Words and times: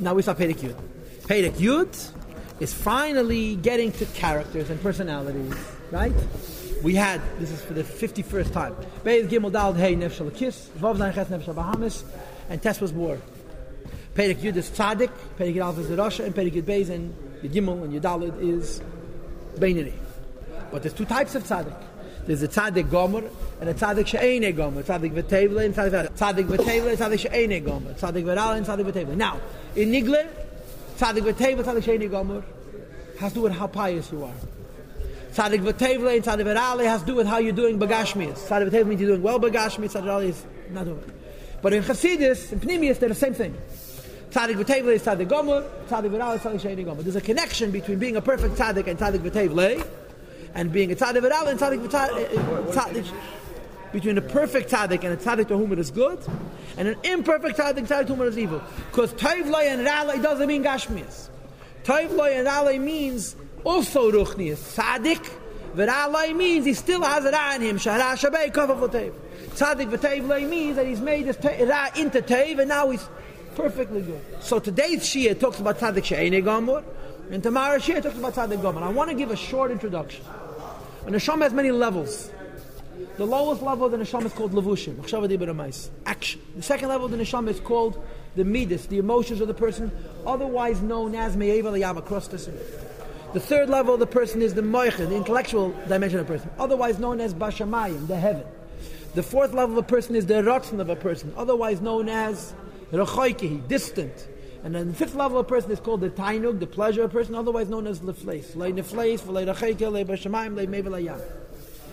now 0.00 0.14
we 0.14 0.22
saw 0.22 0.34
Perek 0.34 0.56
Yud. 0.56 0.76
Perek 1.22 1.52
Yud 1.52 2.12
is 2.60 2.72
finally 2.72 3.56
getting 3.56 3.92
to 3.92 4.06
characters 4.06 4.70
and 4.70 4.80
personalities, 4.82 5.54
right? 5.90 6.12
We 6.82 6.94
had, 6.94 7.20
this 7.38 7.50
is 7.50 7.60
for 7.60 7.74
the 7.74 7.82
51st 7.82 8.52
time, 8.52 8.76
Beis 9.04 9.28
Gimel 9.28 9.52
Dal 9.52 9.74
Hey 9.74 9.94
Nefesh 9.94 10.34
Kis, 10.34 10.70
Vav 10.78 10.96
Zayin 10.96 11.14
Ches 11.14 11.28
Nefesh 11.28 11.54
Behamis, 11.54 12.04
and 12.48 12.62
Tes 12.62 12.80
was 12.80 12.92
born. 12.92 13.20
Perek 14.14 14.36
Yud 14.36 14.56
is 14.56 14.70
Tzadik, 14.70 15.10
Perek 15.38 15.54
Yud 15.54 15.78
is 15.78 15.88
the 15.88 15.96
Rasha, 15.96 16.24
and 16.24 16.34
Perek 16.34 16.52
Yud 16.52 16.62
Beis 16.62 16.88
and 16.88 17.14
the 17.42 17.48
Gimel 17.48 17.84
and 17.84 17.92
Yudalid 17.92 18.40
is 18.40 18.80
Beinari. 19.56 19.92
But 20.70 20.82
there's 20.82 20.94
two 20.94 21.04
types 21.04 21.34
of 21.34 21.44
Tzadik. 21.44 21.76
There's 22.30 22.44
a 22.44 22.48
Tzadik 22.48 22.88
Gomer 22.88 23.24
and 23.60 23.68
a 23.68 23.74
Tzadik 23.74 24.06
She'ene 24.06 24.54
Gomer. 24.54 24.84
Tzadik 24.84 25.12
V'Tevle 25.14 25.64
and 25.64 25.74
Tzadik 25.74 25.90
V'Tevle. 25.90 26.16
Tzadik 26.16 26.46
V'Tevle 26.46 26.90
and 26.90 26.96
Tzadik 26.96 27.18
She'ene 27.18 27.58
Gomer. 27.58 27.92
Tzadik 27.94 28.22
V'Ral 28.22 28.56
and 28.56 28.64
Tzadik 28.64 28.84
V'Tevle. 28.88 29.16
Now, 29.16 29.40
in 29.74 29.90
Nigler, 29.90 30.28
Tzadik 30.96 31.22
V'Tevle, 31.22 31.64
Tzadik 31.64 31.82
She'ene 31.82 32.08
Gomer 32.08 32.44
has 33.18 33.32
to 33.32 33.38
do 33.38 33.42
with 33.42 33.52
how 33.52 33.66
pious 33.66 34.12
you 34.12 34.22
are. 34.22 34.32
Tzadik 35.32 35.58
V'Tevle 35.64 36.14
and 36.14 36.24
Tzadik 36.24 36.44
V'Ral 36.44 36.84
has 36.84 37.00
to 37.00 37.06
do 37.08 37.14
with 37.16 37.26
how 37.26 37.38
you're 37.38 37.52
doing 37.52 37.80
Bagashmias. 37.80 38.46
Tzadik 38.46 38.70
V'Tevle 38.70 38.86
means 38.86 39.00
you're 39.00 39.10
doing 39.10 39.22
well 39.22 39.40
Bagashmias, 39.40 39.90
Tzadik 39.90 40.04
V'Ral 40.04 40.24
is 40.24 40.44
not 40.70 40.84
doing 40.84 40.98
it. 40.98 41.08
But 41.60 41.72
in 41.72 41.82
Chassidus, 41.82 42.52
in 42.52 42.60
Pnimius, 42.60 43.00
they're 43.00 43.08
the 43.08 43.14
same 43.16 43.34
thing. 43.34 43.58
Tzadik 44.30 44.54
V'Tevle 44.54 44.92
is 44.94 45.02
Tzadik 45.02 45.28
Gomer, 45.28 45.68
Tzadik 45.88 46.10
V'Ral 46.12 46.36
is 46.36 46.42
Tzadik 46.42 46.60
She'ene 46.60 46.84
Gomer. 46.84 47.02
There's 47.02 47.16
a 47.16 47.20
connection 47.20 47.72
between 47.72 47.98
being 47.98 48.14
a 48.14 48.22
perfect 48.22 48.54
Tzadik 48.54 48.86
and 48.86 48.96
Tzadik 48.96 49.18
V'Tevle, 49.18 49.84
and 50.54 50.72
being 50.72 50.90
a 50.92 50.94
tzaddik 50.94 51.24
and 51.48 51.58
tzaddik 51.58 53.12
between 53.92 54.18
a 54.18 54.22
perfect 54.22 54.70
tzaddik 54.70 55.02
and 55.04 55.12
a 55.12 55.16
tzaddik 55.16 55.48
to 55.48 55.56
whom 55.56 55.72
it 55.72 55.78
is 55.78 55.90
good, 55.90 56.18
and 56.76 56.88
an 56.88 56.96
imperfect 57.02 57.58
tzaddik 57.58 57.86
tzaddik 57.86 58.06
to 58.06 58.14
whom 58.14 58.26
it 58.26 58.28
is 58.28 58.38
evil. 58.38 58.62
Because 58.90 59.12
toivloi 59.14 59.64
and 59.64 59.86
ralei 59.86 60.22
doesn't 60.22 60.46
mean 60.46 60.62
gashmias. 60.62 61.28
Toivloi 61.84 62.38
and 62.38 62.46
ralei 62.46 62.80
means 62.80 63.36
also 63.64 64.10
ruchnias. 64.10 64.76
Tzaddik 64.76 65.28
v'ralei 65.74 66.36
means 66.36 66.64
he 66.66 66.74
still 66.74 67.02
has 67.02 67.24
a 67.24 67.30
ra 67.30 67.54
in 67.54 67.62
him. 67.62 67.76
Shara 67.78 68.14
shabei 68.16 68.52
kovav 68.52 68.80
l'tev. 68.80 69.12
Tzaddik 69.56 70.48
means 70.48 70.76
that 70.76 70.86
he's 70.86 71.00
made 71.00 71.26
his 71.26 71.36
ra 71.42 71.88
into 71.96 72.22
tev, 72.22 72.58
and 72.60 72.68
now 72.68 72.88
he's 72.90 73.08
perfectly 73.56 74.02
good. 74.02 74.20
So 74.40 74.60
today's 74.60 75.02
Shia 75.02 75.38
talks 75.38 75.58
about 75.58 75.78
tzaddik 75.78 76.04
she'ene 76.04 76.42
gamur, 76.44 76.84
and 77.30 77.42
tomorrow's 77.42 77.82
Shia 77.82 78.00
talks 78.00 78.16
about 78.16 78.34
tzaddik 78.34 78.60
gamur. 78.62 78.82
I 78.82 78.88
want 78.90 79.10
to 79.10 79.16
give 79.16 79.30
a 79.32 79.36
short 79.36 79.72
introduction. 79.72 80.24
A 81.06 81.10
neshama 81.10 81.42
has 81.42 81.52
many 81.52 81.70
levels. 81.70 82.30
The 83.16 83.24
lowest 83.24 83.62
level 83.62 83.86
of 83.86 83.92
the 83.92 83.98
neshama 83.98 84.26
is 84.26 84.32
called 84.32 84.52
levushim, 84.52 85.90
action. 86.06 86.40
The 86.56 86.62
second 86.62 86.88
level 86.88 87.06
of 87.06 87.10
the 87.12 87.18
neshama 87.18 87.48
is 87.48 87.60
called 87.60 88.02
the 88.36 88.44
midas, 88.44 88.86
the 88.86 88.98
emotions 88.98 89.40
of 89.40 89.48
the 89.48 89.54
person, 89.54 89.90
otherwise 90.26 90.82
known 90.82 91.14
as 91.14 91.36
me'eva 91.36 91.70
liyava 91.72 92.02
krostas. 92.02 92.50
The 93.32 93.40
third 93.40 93.70
level 93.70 93.94
of 93.94 94.00
the 94.00 94.06
person 94.06 94.42
is 94.42 94.54
the 94.54 94.62
moicha, 94.62 95.08
the 95.08 95.16
intellectual 95.16 95.74
dimension 95.88 96.18
of 96.18 96.26
the 96.26 96.32
person, 96.32 96.50
otherwise 96.58 96.98
known 96.98 97.20
as 97.20 97.32
bashamayim, 97.32 98.06
the 98.06 98.16
heaven. 98.16 98.44
The 99.14 99.22
fourth 99.22 99.52
level 99.52 99.78
of 99.78 99.84
a 99.84 99.88
person 99.88 100.16
is 100.16 100.26
the 100.26 100.34
rotzen 100.34 100.80
of 100.80 100.88
a 100.88 100.96
person, 100.96 101.32
otherwise 101.36 101.80
known 101.80 102.08
as 102.08 102.54
rechoikehi, 102.92 103.66
distant. 103.68 104.28
And 104.62 104.74
then 104.74 104.88
the 104.88 104.94
fifth 104.94 105.14
level 105.14 105.38
of 105.38 105.48
person 105.48 105.70
is 105.70 105.80
called 105.80 106.02
the 106.02 106.10
tainug, 106.10 106.60
the 106.60 106.66
pleasure 106.66 107.08
person, 107.08 107.34
otherwise 107.34 107.68
known 107.68 107.86
as 107.86 108.00
lefleis. 108.00 108.54
Le 108.54 108.70
nefleis, 108.70 109.26
le 109.26 109.46
racheke, 109.46 109.90
le 109.90 110.04
bashamayim, 110.04 110.54
le 110.54 110.66
mevelayam. 110.66 111.20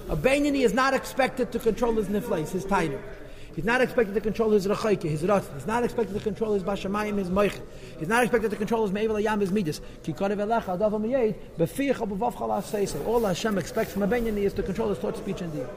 A 0.09 0.15
Bainani 0.15 0.65
is 0.65 0.73
not 0.73 0.93
expected 0.93 1.51
to 1.51 1.59
control 1.59 1.93
his 1.95 2.07
nefleis, 2.07 2.49
his 2.49 2.65
tainug. 2.65 3.01
He's 3.55 3.65
not 3.65 3.81
expected 3.81 4.13
to 4.13 4.21
control 4.21 4.51
his 4.51 4.67
racheke, 4.67 5.03
his 5.03 5.23
rat. 5.23 5.43
He's 5.55 5.65
not 5.65 5.83
expected 5.83 6.13
to 6.13 6.19
control 6.19 6.53
his 6.53 6.63
bashamayim, 6.63 7.17
his 7.17 7.29
moich. 7.29 7.59
He's 7.97 8.07
not 8.07 8.23
expected 8.23 8.51
to 8.51 8.57
control 8.57 8.85
his 8.85 8.91
mevelayam, 8.91 9.41
his 9.41 9.51
midas. 9.51 9.81
All 13.07 13.25
Hashem 13.25 13.57
expects 13.57 13.93
from 13.93 14.03
a 14.03 14.07
Bainani 14.07 14.43
is 14.43 14.53
to 14.53 14.61
control 14.61 14.89
his 14.89 14.99
thought, 14.99 15.17
speech, 15.17 15.41
and 15.41 15.51
deed. 15.53 15.67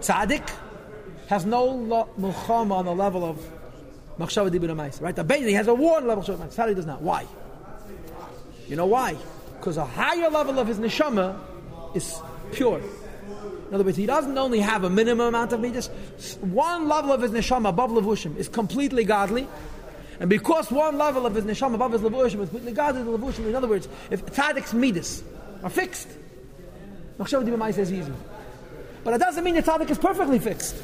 Tzaddik 0.00 0.50
has 1.28 1.46
no 1.46 2.06
mulchama 2.18 2.72
on 2.72 2.84
the 2.84 2.94
level 2.94 3.24
of 3.24 3.57
Machshava 4.18 4.50
Dibur. 4.50 5.00
Right? 5.00 5.14
The 5.14 5.24
Bainani 5.24 5.54
has 5.54 5.68
a 5.68 5.74
war 5.74 6.00
level 6.00 6.18
of 6.18 6.40
Machshava 6.40 6.54
Tzaddik 6.54 6.76
does 6.76 6.86
not. 6.86 7.02
Why? 7.02 7.26
You 8.68 8.76
know 8.76 8.86
why? 8.86 9.16
Because 9.58 9.76
a 9.76 9.84
higher 9.84 10.30
level 10.30 10.58
of 10.58 10.68
his 10.68 10.78
neshama 10.78 11.38
is 11.94 12.20
pure. 12.52 12.80
In 13.68 13.74
other 13.74 13.84
words, 13.84 13.96
he 13.96 14.06
doesn't 14.06 14.36
only 14.38 14.60
have 14.60 14.84
a 14.84 14.90
minimum 14.90 15.28
amount 15.28 15.52
of 15.52 15.60
midas, 15.60 15.88
one 16.40 16.88
level 16.88 17.12
of 17.12 17.20
his 17.20 17.32
neshama 17.32 17.70
above 17.70 17.90
levushim 17.90 18.36
is 18.36 18.48
completely 18.48 19.04
godly. 19.04 19.46
And 20.20 20.28
because 20.28 20.70
one 20.70 20.98
level 20.98 21.26
of 21.26 21.34
his 21.34 21.44
neshama 21.44 21.74
above 21.74 21.92
his 21.92 22.00
levushim 22.00 22.40
is 22.40 22.48
completely 22.50 22.72
godly, 22.72 23.02
the 23.02 23.10
levushim, 23.10 23.46
in 23.46 23.54
other 23.54 23.68
words, 23.68 23.88
if 24.10 24.24
tzaddik's 24.26 24.74
midas 24.74 25.22
are 25.62 25.70
fixed, 25.70 26.08
Machshava 27.18 27.44
Dibur 27.44 27.56
Amais 27.58 27.78
is 27.78 27.92
easy. 27.92 28.12
But 29.04 29.14
it 29.14 29.18
doesn't 29.18 29.44
mean 29.44 29.54
the 29.54 29.62
tzaddik 29.62 29.90
is 29.90 29.98
perfectly 29.98 30.38
fixed. 30.38 30.76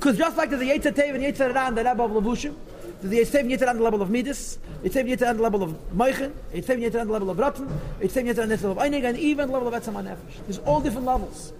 Because 0.00 0.16
just 0.16 0.38
like 0.38 0.48
there's 0.48 0.62
a 0.62 0.64
Yetzer 0.64 0.94
Tev 0.94 1.14
and 1.14 1.22
Yetzer 1.22 1.54
Ra 1.54 1.66
on 1.66 1.74
the 1.74 1.82
level 1.82 2.16
of 2.16 2.24
Levushim, 2.24 2.54
there's 3.02 3.12
a 3.12 3.38
Yetzer 3.38 3.42
Tev 3.42 3.52
Yetzer 3.52 3.68
on 3.68 3.76
the 3.76 3.82
level 3.82 4.00
of 4.00 4.08
Midas, 4.08 4.58
Yetzer 4.82 5.06
Yetzer 5.06 5.28
on 5.28 5.36
the 5.36 5.42
level 5.42 5.62
of 5.62 5.76
Meichen, 5.92 6.32
Yetzer 6.54 6.80
Yetzer 6.80 7.02
on 7.02 7.06
the 7.08 7.12
level 7.12 7.28
of 7.28 7.38
Ratten, 7.38 7.68
Yetzer 8.00 8.24
Yetzer 8.24 8.42
on 8.44 8.48
the 8.48 8.56
level 8.56 8.70
of 8.70 8.78
Einig, 8.78 9.04
and 9.04 9.18
even 9.18 9.48
the 9.48 9.52
level 9.52 9.68
of 9.68 9.74
Etzam 9.74 10.02
HaNefesh. 10.02 10.46
There's 10.46 10.58
all 10.60 10.80
different 10.80 11.06
levels. 11.06 11.52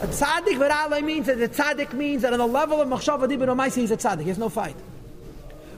A 0.00 0.06
tzaddik 0.06 0.56
v'ra'alei 0.56 1.04
means 1.04 1.26
that 1.26 1.36
the 1.36 1.50
tzaddik 1.50 1.92
means 1.92 2.22
that 2.22 2.32
on 2.32 2.38
the 2.38 2.46
level 2.46 2.80
of 2.80 2.88
Machshav 2.88 3.20
Adibin 3.20 3.54
Omaisi 3.54 3.82
he's 3.82 3.90
a 3.90 3.98
tzaddik, 3.98 4.22
he 4.22 4.28
has 4.28 4.38
no 4.38 4.48
fight. 4.48 4.76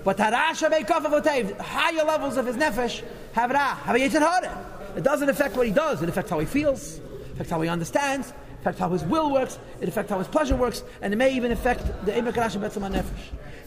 But 0.04 0.18
Harasha 0.18 0.70
Beikaf 0.70 1.04
Avotev, 1.04 1.58
higher 1.58 2.04
levels 2.04 2.36
of 2.36 2.46
his 2.46 2.54
nefesh 2.54 3.02
have 3.32 3.50
Ra, 3.50 3.74
have 3.74 3.96
a 3.96 3.98
Yetzer 3.98 4.20
Hara. 4.20 4.92
It 4.96 5.02
doesn't 5.02 5.28
affect 5.28 5.56
what 5.56 5.66
he 5.66 5.72
does, 5.72 6.00
it 6.00 6.08
affects 6.08 6.30
how 6.30 6.38
he 6.38 6.46
feels, 6.46 6.98
it 6.98 7.32
affects 7.32 7.50
how 7.50 7.60
he 7.60 7.68
understands, 7.68 8.32
affect 8.68 8.78
how 8.78 8.90
his 8.90 9.02
will 9.04 9.30
works, 9.30 9.58
it 9.80 9.88
affects 9.88 10.10
how 10.10 10.18
his 10.18 10.28
pleasure 10.28 10.54
works, 10.54 10.82
and 11.00 11.12
it 11.12 11.16
may 11.16 11.34
even 11.34 11.52
affect 11.52 11.82
the 12.04 12.12
Emek 12.12 12.34
Rashi 12.34 12.60
Betzim 12.60 12.88
Nefesh. 12.90 13.04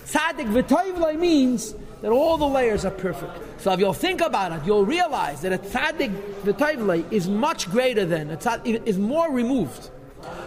Tzaddik 0.05 0.51
v'toivlai 0.51 1.17
means 1.17 1.73
that 2.01 2.11
all 2.11 2.37
the 2.37 2.47
layers 2.47 2.85
are 2.85 2.91
perfect. 2.91 3.61
So 3.61 3.71
if 3.71 3.79
you'll 3.79 3.93
think 3.93 4.21
about 4.21 4.51
it, 4.51 4.65
you'll 4.65 4.85
realize 4.85 5.41
that 5.41 5.53
a 5.53 5.57
tzaddik 5.57 6.13
v'toivlai 6.43 7.11
is 7.11 7.27
much 7.27 7.69
greater 7.71 8.05
than, 8.05 8.29
a 8.29 8.37
tzaddik, 8.37 8.85
is 8.85 8.99
more 8.99 9.31
removed 9.31 9.89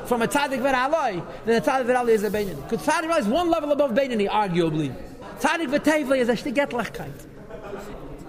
from 0.07 0.23
a 0.23 0.29
tzaddik 0.29 0.61
v'raloi 0.61 1.25
than 1.47 1.57
a 1.57 1.61
tzaddik 1.61 1.87
v'raloi 1.87 2.11
is 2.11 2.23
a 2.23 2.31
beinani. 2.31 2.63
Because 2.69 2.87
tzaddik 2.87 3.19
is 3.19 3.27
one 3.27 3.51
level 3.51 3.73
above 3.73 3.91
beinani, 3.93 4.29
arguably. 4.29 4.95
Tzaddik 5.41 5.69
v'toivlai 5.69 6.19
is 6.19 6.29
a 6.29 6.35
shtigetlachkeit. 6.35 7.27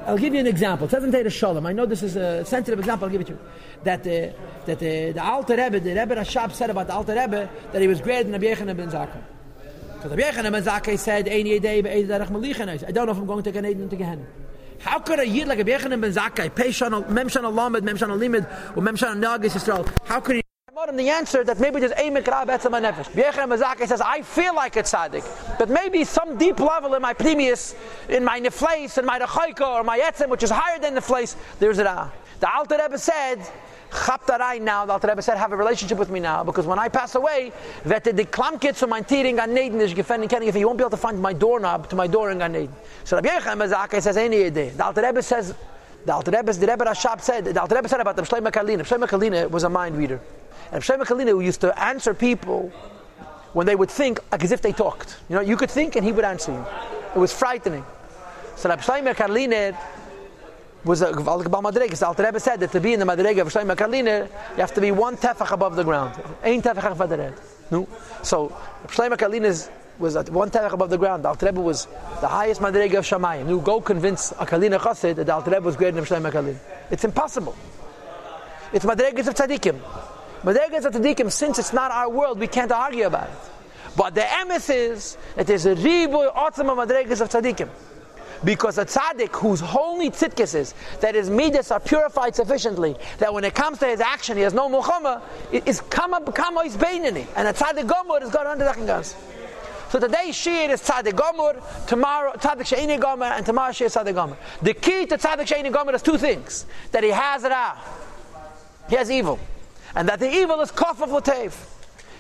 I'll 0.06 0.18
give 0.18 0.34
you 0.34 0.40
an 0.40 0.48
example. 0.48 0.88
It 0.88 0.92
Teira 0.92 1.32
Shalom. 1.32 1.66
I 1.66 1.74
know 1.74 1.86
this 1.86 2.04
is 2.04 2.16
a 2.16 2.46
sensitive 2.46 2.80
example. 2.80 3.06
I'll 3.06 3.12
give 3.12 3.22
it 3.22 3.28
to 3.28 3.34
you. 3.34 3.40
That 3.84 4.02
uh, 4.02 4.36
that 4.66 4.78
uh, 4.78 5.14
the 5.14 5.24
Alter 5.24 5.56
Rebbe, 5.56 5.80
the 5.80 5.96
Rebbe 5.96 6.16
Rashab 6.16 6.52
said 6.52 6.70
about 6.70 6.88
the 6.88 6.94
Alter 6.94 7.16
Rebbe 7.16 7.50
that 7.72 7.82
he 7.82 7.88
was 7.88 8.02
greater 8.02 8.24
than 8.24 8.34
Rabbi 8.34 8.46
Yechanan 8.46 8.78
ben 8.78 8.90
Zakkai. 8.90 9.22
Because 9.96 10.12
Rabbi 10.12 10.22
Yechanan 10.22 10.52
ben 10.52 10.64
Zakkai 10.64 11.00
said, 11.00 11.26
"Eini 11.26 11.60
yedei 11.60 11.84
be'eid 11.84 12.08
darach 12.08 12.30
malichan." 12.30 12.70
I 12.88 12.92
don't 12.92 13.08
know 13.08 13.14
if 13.14 13.18
I'm 13.18 13.26
going 13.26 13.44
to 13.44 13.52
get 13.52 13.66
into 13.66 13.96
Gehenna. 13.96 14.26
How 14.80 15.00
could 15.00 15.20
a 15.20 15.28
yid 15.28 15.48
like 15.48 15.58
Rabbi 15.58 15.72
Yechanan 15.72 16.02
ben 16.02 16.14
Zakkai, 16.14 16.52
Peishan 16.52 16.92
Memshan 17.08 17.42
Alamed, 17.42 17.82
Memshan 17.82 18.10
Alimid, 18.10 18.78
or 18.78 18.84
Memshan 18.84 19.20
Nagis 19.20 19.54
Yisrael, 19.54 19.90
how 20.06 20.20
could 20.20 20.36
he? 20.36 20.45
The 20.76 21.10
answer 21.10 21.42
that 21.44 21.60
maybe 21.60 21.80
there's 21.80 21.94
a 21.94 22.12
mikra 22.12 22.46
betzim 22.46 22.72
nefesh. 22.72 23.88
Says, 23.88 24.02
I 24.02 24.22
feel 24.22 24.54
like 24.54 24.76
a 24.76 24.84
tzaddik, 24.84 25.58
but 25.58 25.70
maybe 25.70 26.04
some 26.04 26.38
deep 26.38 26.60
level 26.60 26.96
in 26.96 27.02
my 27.02 27.14
previous, 27.14 27.76
in 28.10 28.26
my 28.26 28.42
nefleis, 28.42 28.98
in 28.98 29.06
my 29.06 29.18
rechaika, 29.18 29.66
or 29.66 29.84
my 29.84 30.00
etzem, 30.00 30.28
which 30.28 30.44
is 30.44 30.50
higher 30.50 30.78
than 30.78 30.96
nefleis, 30.96 31.38
there's 31.60 31.80
a 31.80 31.86
ra. 31.86 31.96
Ah. 31.98 32.14
The 32.42 32.54
Alter 32.54 32.78
Rebbe 32.78 32.98
said, 32.98 33.40
Chaptarai 33.90 34.62
now, 34.62 34.86
the 34.86 34.92
Alter 34.92 35.08
Rebbe 35.08 35.22
said, 35.22 35.38
have 35.38 35.54
a 35.54 35.56
relationship 35.56 35.98
with 35.98 36.10
me 36.10 36.20
now, 36.20 36.44
because 36.44 36.66
when 36.66 36.78
I 36.78 36.90
pass 36.90 37.16
away, 37.16 37.54
that 37.86 38.04
the 38.04 38.12
klamkit 38.12 38.76
zu 38.76 38.88
mein 38.88 39.06
Tier 39.06 39.26
in 39.26 39.38
Gan 39.38 39.58
Eden 39.58 39.80
is 39.80 39.94
gefending 39.94 40.30
kenning 40.30 40.50
if 40.50 40.58
you 40.58 40.68
won't 40.68 40.78
be 40.78 40.84
able 40.84 40.90
to 40.90 40.98
find 40.98 41.22
my 41.22 41.32
doorknob 41.32 41.90
to 41.90 41.96
my 41.96 42.08
door 42.08 42.32
in 42.32 42.40
Gan. 42.40 42.68
So 43.06 43.16
Rabbi 43.16 43.30
Yechem 43.30 44.02
says, 44.02 44.18
any 44.18 44.44
idea. 44.44 44.72
The 44.72 44.86
Alter 44.86 45.04
Rebbe 45.04 45.24
says, 45.24 45.56
the 46.06 46.14
Alter 46.14 46.32
Rebbe, 46.32 46.54
the 46.54 46.68
Rebbe 46.68 46.86
Rashab 46.86 47.22
said, 47.22 47.46
the 47.46 47.60
Alter 47.60 47.76
Rebbe 47.76 47.90
said 47.90 48.00
about 48.00 48.16
the 48.16 48.22
Shlomo 48.22 48.52
Kalina. 48.52 48.82
Shlomo 48.82 49.08
Kalina 49.08 49.50
was 49.50 49.64
a 49.64 49.70
mind 49.70 49.98
reader. 49.98 50.20
And 50.72 50.84
Shlomo 50.84 51.04
Kalina 51.04 51.44
used 51.44 51.62
to 51.62 51.78
answer 51.82 52.14
people 52.14 52.70
when 53.54 53.66
they 53.66 53.76
would 53.76 53.90
think 53.90 54.20
like 54.32 54.44
as 54.44 54.52
if 54.52 54.62
they 54.62 54.72
talked. 54.72 55.18
You 55.30 55.36
know, 55.36 55.42
you 55.42 55.58
could 55.58 55.72
think 55.72 55.96
and 55.96 56.06
he 56.06 56.12
would 56.12 56.26
answer 56.26 56.52
you. 56.52 56.66
It 57.16 57.18
was 57.18 57.34
frightening. 57.34 57.84
So 58.56 58.70
Rab 58.70 58.82
Shlomo 58.82 59.16
Kalina 59.16 59.76
was 60.84 61.02
a 61.02 61.12
Gval 61.12 61.44
Madrega. 61.44 61.98
The 61.98 62.06
Alter 62.06 62.24
Rebbe 62.24 62.40
said 62.40 62.60
that 62.60 62.72
to 62.74 62.80
be 62.80 62.94
in 62.94 63.00
the 63.00 63.06
Madrega 63.06 63.42
of 63.42 63.52
Shlomo 63.52 63.76
Kalina, 63.76 64.30
you 64.52 64.58
have 64.58 64.74
to 64.76 64.82
be 64.82 64.92
one 64.92 65.18
tefach 65.18 65.52
above 65.52 65.76
the 65.76 65.84
ground. 65.84 66.14
Ein 66.44 66.62
tefach. 66.62 67.40
No. 67.72 67.88
So 68.22 68.56
Shlomo 68.88 69.18
Kalina 69.18 69.70
was 70.00 70.16
at 70.16 70.30
one 70.30 70.50
tefach 70.50 70.74
above 70.74 70.90
the 70.90 70.98
ground. 70.98 71.24
The 71.24 71.30
Alter 71.30 71.48
Rebbe 71.48 71.62
was 71.62 71.88
the 72.22 72.28
highest 72.28 72.62
Madrega 72.62 73.00
of 73.00 73.06
Shamayim. 73.06 73.48
You 73.48 73.62
go 73.62 73.82
convince 73.82 74.32
a 74.34 74.46
Kalina 74.46 74.80
Chassid 74.80 75.16
that 75.16 75.26
the 75.26 75.34
Alter 75.34 75.52
Rebbe 75.52 75.66
was 75.66 75.76
greater 75.76 75.96
than 75.96 76.06
Shlomo 76.06 76.32
Kalina. 76.32 76.58
It's 76.92 77.04
impossible. 77.04 77.56
It's 78.74 78.86
Madregas 78.86 79.28
of 79.28 79.36
Tzadikim. 79.36 79.80
Madregas 80.44 80.86
of 80.86 80.94
Tzadikim, 80.94 81.32
since 81.32 81.60
it's 81.60 81.74
not 81.74 81.92
our 81.92 82.10
world, 82.10 82.40
we 82.40 82.48
can't 82.48 82.72
argue 82.72 83.06
about 83.06 83.30
it. 83.30 83.38
But 83.96 84.16
the 84.16 84.22
emes 84.22 84.70
is 84.74 85.18
that 85.36 85.48
there's 85.48 85.66
a 85.66 85.76
riboy 85.76 86.34
otzma 86.36 86.76
Madregas 86.76 87.22
of 87.22 87.30
Tzadikim. 87.30 87.70
Because 88.44 88.78
a 88.78 88.86
tzaddik 88.86 89.32
whose 89.32 89.64
only 89.64 90.12
tzidkis 90.12 90.56
is 90.56 90.74
that 91.00 91.16
his 91.16 91.30
midas 91.30 91.72
are 91.72 91.80
purified 91.80 92.36
sufficiently, 92.36 92.96
that 93.18 93.34
when 93.34 93.44
it 93.44 93.56
comes 93.56 93.80
to 93.80 93.88
his 93.88 94.02
action, 94.02 94.36
he 94.36 94.44
has 94.44 94.54
no 94.54 94.70
muchama, 94.70 95.22
is 95.52 95.80
kama 95.82 96.20
kama 96.32 96.62
is 96.62 96.76
beinini. 96.76 97.26
And 97.36 97.48
a 97.48 97.54
tzaddik 97.54 97.88
gomor 97.88 98.22
is 98.22 98.30
got 98.30 98.46
under 98.46 98.66
gas. 98.86 99.16
So 99.96 100.02
today 100.02 100.34
Shir 100.34 100.72
is 100.72 100.82
tzaddik 100.82 101.14
gomor, 101.14 101.88
tomorrow 101.88 102.34
tzaddik 102.34 102.68
sheini 102.68 103.00
gomor, 103.00 103.32
and 103.32 103.46
tomorrow 103.46 103.72
Shir 103.72 103.86
is 103.86 103.96
tzaddik 103.96 104.14
gomor. 104.14 104.36
The 104.62 104.74
key 104.74 105.06
to 105.06 105.18
tzaddik 105.18 105.48
sheini 105.48 105.72
gomor 105.72 105.94
is 105.94 106.02
two 106.02 106.18
things: 106.18 106.66
that 106.92 107.02
he 107.02 107.12
has 107.12 107.44
ra, 107.44 107.78
he 108.90 108.98
has 108.98 109.10
evil, 109.10 109.40
and 109.96 110.10
that 110.10 110.20
the 110.20 110.30
evil 110.30 110.60
is 110.60 110.70
kof 110.70 111.02
of 111.02 111.12
latev. 111.12 111.56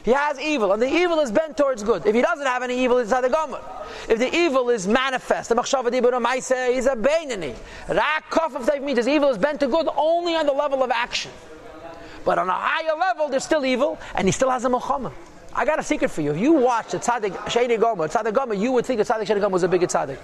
He 0.05 0.11
has 0.11 0.39
evil, 0.39 0.71
and 0.71 0.81
the 0.81 0.87
evil 0.87 1.19
is 1.19 1.33
bent 1.33 1.57
towards 1.57 1.83
good. 1.83 2.05
If 2.05 2.15
he 2.15 2.21
doesn't 2.21 2.45
have 2.45 2.63
any 2.63 2.81
evil, 2.81 3.03
not 3.03 3.25
a 3.25 3.29
gomer. 3.29 3.59
If 4.07 4.19
the 4.19 4.33
evil 4.33 4.69
is 4.69 4.87
manifest, 4.87 5.49
the 5.49 5.55
machshava 5.55 5.91
dibur 5.91 6.41
say 6.41 6.75
he's 6.75 6.85
a 6.85 6.95
beinani. 6.95 7.57
Rak 7.89 8.31
kof 8.31 8.55
of 8.55 8.83
means 8.83 8.99
his 8.99 9.09
evil 9.09 9.27
is 9.31 9.37
bent 9.37 9.59
to 9.59 9.67
good 9.67 9.89
only 9.97 10.33
on 10.33 10.45
the 10.45 10.53
level 10.53 10.81
of 10.81 10.91
action. 10.91 11.31
But 12.23 12.39
on 12.39 12.47
a 12.47 12.53
higher 12.53 12.97
level, 12.97 13.27
there's 13.27 13.43
still 13.43 13.65
evil, 13.65 13.99
and 14.15 14.29
he 14.29 14.31
still 14.31 14.49
has 14.49 14.63
a 14.63 14.69
mochama. 14.69 15.11
I 15.55 15.63
got 15.65 15.79
a 15.79 15.83
secret 15.83 16.09
for 16.09 16.21
you. 16.21 16.31
If 16.31 16.37
you 16.37 16.53
watch 16.53 16.91
the 16.91 16.99
tzaddik 16.99 17.31
sheni 17.47 17.79
gomer, 17.79 18.07
tzaddik 18.07 18.33
gomer, 18.33 18.53
you 18.53 18.71
would 18.73 18.85
think 18.85 18.97
the 18.97 19.05
tzaddik 19.05 19.25
sheni 19.25 19.39
gomer 19.39 19.53
was 19.53 19.63
a 19.63 19.67
bigger 19.67 19.87
tzaddik. 19.87 20.17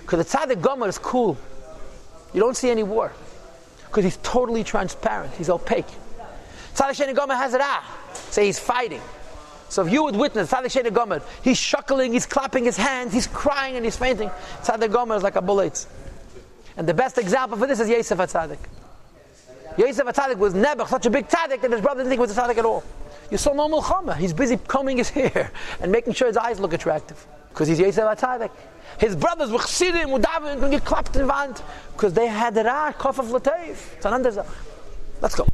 Because 0.00 0.26
the 0.26 0.38
tzaddik 0.38 0.62
gomer 0.62 0.88
is 0.88 0.98
cool. 0.98 1.36
You 2.32 2.40
don't 2.40 2.56
see 2.56 2.70
any 2.70 2.82
war. 2.82 3.12
Because 3.86 4.04
he's 4.04 4.16
totally 4.18 4.64
transparent. 4.64 5.34
He's 5.34 5.50
opaque. 5.50 5.86
Tzaddik 6.74 7.06
sheni 7.06 7.14
gomer 7.14 7.34
has 7.34 7.52
it 7.54 7.60
ah. 7.62 7.84
Say 8.14 8.46
he's 8.46 8.58
fighting. 8.58 9.02
So 9.68 9.84
if 9.84 9.92
you 9.92 10.02
would 10.04 10.16
witness 10.16 10.50
Tzaddik 10.50 10.82
Sheni 10.82 10.92
Gomer, 10.92 11.20
he's 11.42 11.58
shuckling, 11.58 12.12
he's 12.12 12.24
clapping 12.24 12.64
his 12.64 12.76
hands, 12.76 13.12
he's 13.12 13.26
crying 13.26 13.76
and 13.76 13.84
he's 13.84 13.96
fainting. 13.96 14.30
Tzaddik 14.62 14.90
Gomer 14.90 15.14
is 15.16 15.22
like 15.22 15.36
a 15.36 15.42
bullet. 15.42 15.86
And 16.76 16.88
the 16.88 16.94
best 16.94 17.18
example 17.18 17.58
for 17.58 17.66
this 17.66 17.80
is 17.80 17.88
Yosef 17.88 18.18
Tzaddik. 18.18 18.58
Yosef 19.76 20.06
Tzaddik 20.06 20.38
was 20.38 20.54
never 20.54 20.86
such 20.86 21.06
a 21.06 21.10
big 21.10 21.28
tzaddik 21.28 21.60
that 21.60 21.70
his 21.70 21.80
brother 21.80 22.00
didn't 22.00 22.08
think 22.08 22.18
he 22.18 22.20
was 22.20 22.36
a 22.36 22.40
tzaddik 22.40 22.56
at 22.56 22.64
all. 22.64 22.82
You 23.30 23.38
saw 23.38 23.52
no 23.52 23.68
mulchama. 23.68 24.16
He's 24.16 24.32
busy 24.32 24.56
combing 24.56 24.98
his 24.98 25.10
hair 25.10 25.52
and 25.80 25.92
making 25.92 26.14
sure 26.14 26.28
his 26.28 26.36
eyes 26.36 26.60
look 26.60 26.72
attractive. 26.72 27.26
Because 27.50 27.68
he's 27.68 27.80
Yosef 27.80 28.04
Tzaddik. 28.04 28.50
His 28.98 29.14
brothers 29.14 29.50
were 29.50 29.58
chassidim, 29.58 30.10
would 30.10 30.22
daven, 30.22 30.62
and 30.62 30.70
get 30.70 30.84
clapped 30.84 31.14
in 31.14 31.22
the 31.22 31.28
wand 31.28 31.62
because 31.92 32.14
they 32.14 32.26
had 32.26 32.54
the 32.54 32.64
ra, 32.64 32.92
kof 32.92 33.18
of 33.18 33.26
lateif. 33.26 33.96
It's 33.96 34.06
uh, 34.06 34.44
Let's 35.20 35.34
go. 35.34 35.46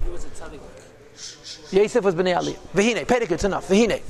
Yosef 1.71 2.05
was 2.05 2.15
b'nei 2.15 2.37
aliyah. 2.37 2.59
V'hine, 2.75 3.07
Perek, 3.07 3.31
it's 3.31 3.45
enough. 3.45 3.69
V'hine. 3.69 4.03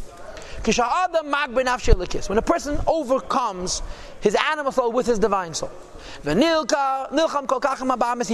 When 0.66 2.38
a 2.38 2.42
person 2.42 2.78
overcomes 2.86 3.82
his 4.22 4.34
animal 4.50 4.72
soul 4.72 4.92
with 4.92 5.06
his 5.06 5.18
divine 5.18 5.52
soul. 5.52 5.70
He 6.22 6.30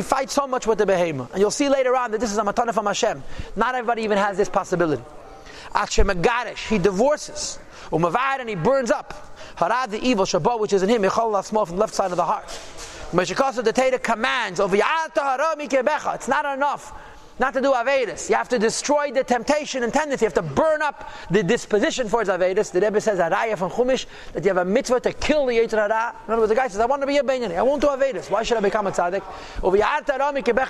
fights 0.03 0.33
so 0.33 0.47
much 0.47 0.69
with 0.69 0.79
the 0.79 0.87
behemoth. 0.87 1.33
And 1.33 1.41
you'll 1.41 1.51
see 1.51 1.69
later 1.69 1.97
on 1.97 2.13
that 2.13 2.21
this 2.21 2.31
is 2.31 2.39
a 2.39 2.43
matana 2.43 2.73
from 2.73 2.87
Hashem. 2.87 3.21
Not 3.57 3.75
everybody 3.75 4.03
even 4.03 4.17
has 4.17 4.37
this 4.37 4.49
possibility. 4.49 5.03
He 6.69 6.79
divorces. 6.79 7.59
Umavad 7.91 8.41
And 8.41 8.49
he 8.49 8.55
burns 8.55 8.91
up. 8.91 9.37
Harad 9.57 9.91
the 9.91 10.01
evil 10.03 10.25
shabbat 10.25 10.61
which 10.61 10.73
is 10.73 10.83
in 10.83 10.89
him. 10.89 11.03
small 11.43 11.67
from 11.67 11.77
the 11.77 11.81
left 11.81 11.95
side 11.95 12.11
of 12.11 12.17
the 12.17 12.25
heart. 12.25 12.49
the 13.65 13.73
Torah 13.73 13.99
commands. 13.99 14.61
Over 14.61 14.77
It's 14.77 16.29
not 16.29 16.45
enough 16.57 16.93
not 17.41 17.55
to 17.55 17.61
do 17.63 17.73
Avedis. 17.73 18.29
You 18.29 18.37
have 18.37 18.51
to 18.51 18.59
destroy 18.59 19.11
the 19.11 19.25
temptation 19.25 19.83
and 19.83 19.93
tendency. 19.93 20.25
You 20.25 20.27
have 20.27 20.35
to 20.35 20.43
burn 20.43 20.83
up 20.83 21.11
the 21.31 21.43
disposition 21.43 22.07
for 22.07 22.23
Avedis. 22.23 22.71
The 22.71 22.83
Rebbe 22.83 23.01
says, 23.01 23.19
Araya 23.19 23.57
from 23.57 23.71
Chumash, 23.71 24.05
that 24.35 24.45
you 24.45 24.51
have 24.51 24.59
a 24.59 24.65
mitzvah 24.65 25.01
to 25.01 25.13
kill 25.15 25.47
the 25.47 25.55
Yetzer 25.55 25.79
Hara. 25.79 26.15
In 26.27 26.33
other 26.35 26.43
words, 26.43 26.51
the 26.51 26.55
guy 26.55 26.69
says, 26.69 26.81
I 26.81 26.87
want 26.87 27.01
to 27.01 27.07
be 27.07 27.17
a 27.17 27.23
Benyani. 27.23 27.57
I 27.57 27.63
won't 27.63 27.81
do 27.81 27.89
Avedis. 27.89 28.31
Why 28.31 28.43
should 28.43 28.59
I 28.59 28.61
become 28.61 28.87
a 28.87 28.91
tzaddik? 28.91 29.23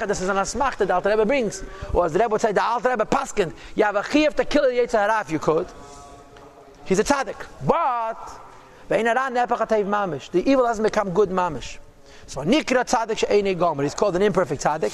This 0.06 0.20
is 0.20 0.28
an 0.28 0.37
asmach 0.37 0.76
that 0.76 0.87
the 0.87 0.94
Alter 0.94 1.11
Rebbe 1.11 1.26
brings. 1.26 1.64
Or 1.93 2.06
as 2.06 2.12
the 2.12 2.20
Rebbe 2.20 2.31
would 2.31 2.40
say, 2.40 2.52
the 2.52 2.62
Alter 2.62 2.90
Rebbe 2.90 3.05
paskin. 3.05 3.52
You 3.75 3.82
have 3.82 3.96
a 3.96 4.02
chiyah 4.02 4.32
to 4.34 4.44
kill 4.44 4.62
the 4.62 4.76
Yetzer 4.76 5.00
Hara 5.00 5.20
if 5.22 5.32
you 5.32 5.40
could. 5.40 5.67
He's 6.84 7.00
a 7.00 7.05
tzaddik. 7.05 7.44
But, 7.67 8.31
the 8.88 10.43
evil 10.46 10.67
hasn't 10.67 10.87
become 10.87 11.11
good 11.11 11.31
mamish. 11.31 11.78
So 12.26 12.43
nikra 12.43 12.85
tzaddik 12.85 13.19
she'enei 13.19 13.58
gomer. 13.58 13.82
He's 13.82 13.94
called 13.94 14.14
an 14.14 14.23
imperfect 14.23 14.62
tzaddik. 14.62 14.93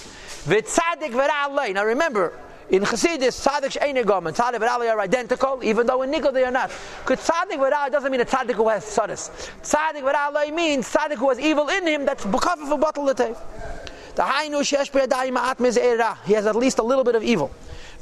V'tzaddik 0.48 1.10
v'ra'alei. 1.10 1.74
Now 1.74 1.84
remember, 1.84 2.32
in 2.70 2.82
Chassidus, 2.82 3.46
tzaddik 3.46 3.72
she'enei 3.72 4.06
gomer, 4.06 4.32
tzaddik 4.32 4.58
v'ra'alei 4.58 4.90
are 4.90 5.00
identical, 5.00 5.60
even 5.62 5.86
though 5.86 6.00
in 6.00 6.10
nikra 6.10 6.32
they 6.32 6.44
are 6.44 6.50
not. 6.50 6.70
Because 7.04 7.28
tzaddik 7.28 7.58
v'ra'alei 7.58 7.92
doesn't 7.92 8.10
mean 8.10 8.22
a 8.22 8.24
tzaddik 8.24 8.54
who 8.54 8.68
has 8.70 8.84
sadis. 8.84 9.30
Tzaddik 9.62 10.02
v'ra'alei 10.02 10.50
means 10.54 10.88
tzaddik 10.90 11.16
who 11.16 11.28
has 11.28 11.38
evil 11.38 11.68
in 11.68 11.86
him 11.86 12.06
that's 12.06 12.24
b'kaf 12.24 12.72
of 12.72 13.16
The 14.16 14.22
hainu 14.22 14.64
she'esh 14.64 14.90
b'yadayim 14.90 15.36
ma'at 15.36 15.56
miz'era. 15.58 16.16
He 16.24 16.32
has 16.32 16.46
at 16.46 16.56
least 16.56 16.78
a 16.78 16.82
little 16.82 17.04
bit 17.04 17.16
of 17.16 17.22
evil. 17.22 17.50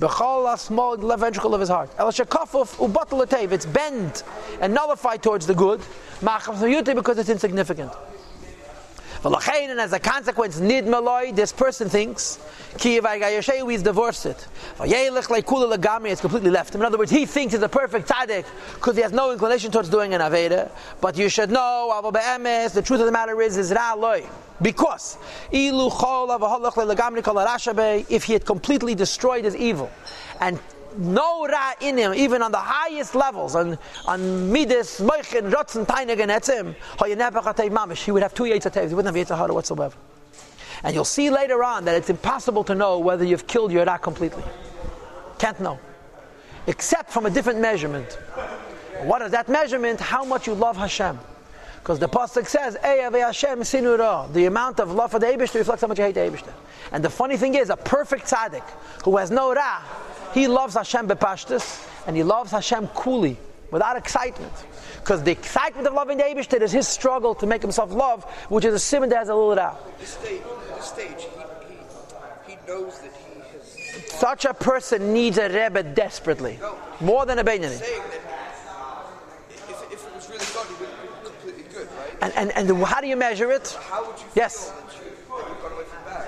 B'chol 0.01 0.57
small 0.59 0.97
left 0.97 1.21
ventricle 1.21 1.55
of 1.55 1.61
his 1.61 1.69
heart. 1.69 1.91
El 1.99 2.13
shekafuf 2.13 2.77
ubatel 2.77 3.53
It's 3.53 3.67
bent 3.67 4.23
and 4.61 4.73
nullified 4.73 5.23
towards 5.23 5.47
the 5.47 5.55
good. 5.55 5.81
Ma'achaf 6.21 6.95
because 6.95 7.19
it's 7.19 7.29
insignificant. 7.29 7.93
And 9.25 9.81
as 9.81 9.93
a 9.95 9.99
consequence, 9.99 10.61
nid 10.61 10.85
maloi, 10.85 11.35
this 11.35 11.51
person 11.51 11.89
thinks, 11.89 12.39
ki 12.77 13.01
he's 13.01 13.83
divorced 13.83 14.27
it. 14.27 14.47
It's 14.81 16.21
completely 16.21 16.51
left 16.51 16.75
him. 16.75 16.83
In 16.83 16.87
other 16.87 16.99
words, 16.99 17.11
he 17.11 17.25
thinks 17.25 17.55
he's 17.55 17.63
a 17.63 17.69
perfect 17.69 18.07
tzaddik 18.09 18.45
because 18.75 18.97
he 18.97 19.03
has 19.03 19.13
no 19.13 19.33
inclination 19.33 19.71
towards 19.71 19.89
doing 19.89 20.13
an 20.13 20.21
aveda. 20.21 20.71
But 21.01 21.17
you 21.17 21.31
should 21.31 21.51
know, 21.51 22.03
the 22.13 22.83
truth 22.85 23.01
of 23.01 23.07
the 23.07 23.13
matter 23.13 23.41
is, 23.41 23.57
is 23.57 23.73
ra'loi. 23.73 24.29
Because 24.63 25.17
if 28.11 28.25
he 28.25 28.33
had 28.33 28.45
completely 28.45 28.95
destroyed 28.95 29.45
his 29.45 29.57
evil 29.57 29.91
and 30.41 30.61
no 30.99 31.47
ra 31.47 31.73
in 31.81 31.97
him, 31.97 32.15
even 32.15 32.43
on 32.43 32.53
the 32.53 32.59
highest 32.59 33.15
levels, 33.15 33.55
on 33.55 33.79
on 34.07 34.53
midas, 34.53 35.01
moichin, 35.01 35.51
rotzen, 35.51 35.87
tainig, 35.87 36.21
and 36.21 36.31
etzim, 36.31 36.75
mamish, 36.99 38.05
he 38.05 38.11
would 38.11 38.23
have 38.23 38.35
two 38.35 38.45
yetzatev, 38.45 38.89
he 38.89 38.95
wouldn't 38.95 39.15
have 39.15 39.27
yetzahara 39.27 39.53
whatsoever. 39.53 39.97
And 40.83 40.95
you'll 40.95 41.05
see 41.05 41.31
later 41.31 41.65
on 41.65 41.85
that 41.87 41.95
it's 41.95 42.11
impossible 42.11 42.65
to 42.65 42.75
know 42.75 42.99
whether 42.99 43.25
you've 43.25 43.47
killed 43.47 43.73
your 43.73 43.85
ra 43.85 43.97
completely. 43.97 44.43
Can't 45.39 45.59
know. 45.61 45.79
Except 46.67 47.11
from 47.11 47.27
a 47.27 47.31
different 47.31 47.61
measurement. 47.61 48.19
What 49.03 49.23
is 49.23 49.33
that 49.33 49.49
measurement? 49.49 50.01
How 50.01 50.25
much 50.25 50.47
you 50.47 50.55
love 50.55 50.77
Hashem. 50.77 51.19
Because 51.85 51.99
the 51.99 52.09
pasuk 52.09 52.47
says, 52.47 52.77
Hashem 52.83 53.61
sinura. 53.61 54.33
The 54.33 54.47
amount 54.47 54.81
of 54.81 54.91
love 54.93 55.11
for 55.11 55.19
the 55.19 55.27
Eibushter 55.27 55.57
reflects 55.57 55.83
how 55.83 55.89
much 55.89 55.99
you 55.99 56.05
hate 56.05 56.15
the 56.15 56.21
Eibushter. 56.21 56.53
And 56.93 57.05
the 57.05 57.11
funny 57.11 57.37
thing 57.37 57.55
is, 57.55 57.69
a 57.69 57.77
perfect 57.77 58.25
tzaddik 58.25 58.67
who 59.05 59.17
has 59.19 59.31
no 59.31 59.55
ra 59.55 59.83
he 60.35 60.49
loves 60.49 60.75
Hashem 60.75 61.09
bepashtus, 61.09 61.89
and 62.07 62.17
he 62.17 62.25
loves 62.25 62.51
Hashem 62.51 62.89
coolly, 62.89 63.39
without 63.71 63.97
excitement. 63.97 64.53
Because 64.99 65.23
the 65.23 65.31
excitement 65.31 65.87
of 65.87 65.95
loving 65.95 66.19
the 66.19 66.25
Abishter 66.25 66.61
is 66.61 66.73
his 66.73 66.89
struggle 66.89 67.35
to 67.37 67.47
make 67.47 67.63
himself 67.63 67.93
love, 67.93 68.25
which 68.49 68.65
is 68.65 68.75
a 68.75 68.79
simon 68.79 69.11
that 69.11 69.19
has 69.19 69.29
a 69.29 69.35
little. 69.35 69.79
This 69.99 70.11
stage, 70.11 70.43
this 70.75 70.85
stage 70.85 71.27
he, 71.69 71.75
he, 72.49 72.53
he 72.53 72.59
knows 72.67 72.99
that 72.99 73.13
he 73.13 73.41
has. 73.41 74.13
Such 74.13 74.45
a 74.45 74.55
person 74.55 75.13
needs 75.13 75.39
a 75.39 75.49
Rebbe 75.49 75.83
desperately. 75.83 76.59
No, 76.61 76.77
more 77.01 77.27
than 77.27 77.39
a 77.39 77.45
Beinani. 77.45 77.81
And, 82.23 82.33
and, 82.35 82.71
and 82.71 82.83
how 82.85 83.01
do 83.01 83.07
you 83.07 83.17
measure 83.17 83.51
it? 83.51 83.79
yes. 84.35 84.73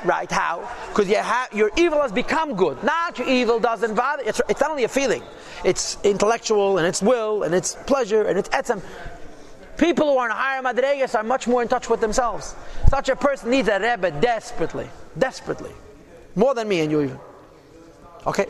Right, 0.05 0.31
how? 0.31 0.69
Because 0.89 1.09
you 1.09 1.21
your 1.57 1.71
evil 1.77 2.01
has 2.03 2.13
become 2.13 2.55
good. 2.55 2.83
Not 2.85 3.19
your 3.19 3.29
evil 3.29 3.59
doesn't 3.59 3.95
bother. 3.95 4.23
It's, 4.25 4.41
it's 4.49 4.61
not 4.61 4.71
only 4.71 4.85
a 4.85 4.89
feeling, 4.89 5.23
it's 5.65 5.99
intellectual 6.05 6.79
and 6.79 6.87
it's 6.87 7.03
will 7.03 7.43
and 7.43 7.55
it's 7.55 7.77
pleasure 7.87 8.23
and 8.23 8.39
it's 8.39 8.49
etzem. 8.51 8.83
People 9.77 10.13
who 10.13 10.19
are 10.19 10.27
in 10.27 10.35
higher 10.35 10.63
madregas 10.63 11.15
are 11.15 11.23
much 11.23 11.47
more 11.47 11.63
in 11.63 11.69
touch 11.69 11.91
with 11.91 12.01
themselves. 12.01 12.55
Such 12.89 13.09
a 13.09 13.17
person 13.17 13.51
needs 13.51 13.69
a 13.69 13.79
Rebbe 13.79 14.11
desperately. 14.21 14.89
Desperately. 15.19 15.73
More 16.35 16.55
than 16.55 16.69
me 16.69 16.81
and 16.81 16.91
you 16.91 17.03
even. 17.03 17.19
Okay? 18.27 18.47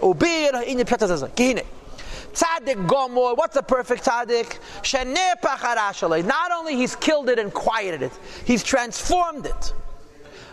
Tzaddik 2.37 2.87
Gomor, 2.87 3.37
what's 3.37 3.57
a 3.57 3.63
perfect 3.63 4.05
tzaddik? 4.05 4.59
Not 6.27 6.53
only 6.53 6.77
he's 6.77 6.95
killed 6.97 7.29
it 7.29 7.39
and 7.39 7.53
quieted 7.53 8.03
it, 8.03 8.13
he's 8.45 8.63
transformed 8.63 9.47
it. 9.47 9.73